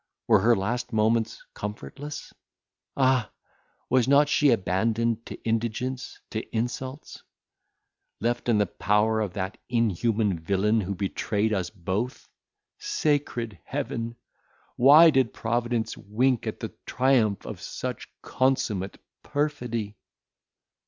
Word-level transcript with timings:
were 0.27 0.39
her 0.39 0.55
last 0.55 0.91
moments 0.91 1.43
comfortless? 1.53 2.33
ha! 2.97 3.31
was 3.87 4.07
not 4.07 4.27
she 4.27 4.49
abandoned 4.49 5.23
to 5.27 5.39
indigence, 5.43 6.19
to 6.31 6.41
insults; 6.51 7.21
left 8.19 8.49
in 8.49 8.57
the 8.57 8.65
power 8.65 9.19
of 9.21 9.33
that 9.33 9.59
inhuman 9.69 10.39
villain 10.39 10.81
who 10.81 10.95
betrayed 10.95 11.53
us 11.53 11.69
both? 11.69 12.27
Sacred 12.79 13.59
Heaven! 13.63 14.15
why 14.75 15.11
did 15.11 15.33
Providence 15.35 15.95
wink 15.95 16.47
at 16.47 16.61
the 16.61 16.73
triumph 16.87 17.45
of 17.45 17.61
such 17.61 18.07
consummate 18.23 18.99
perfidy?" 19.21 19.97